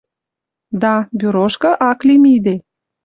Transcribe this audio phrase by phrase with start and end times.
[0.85, 2.55] Да, бюрошкы ак ли миде.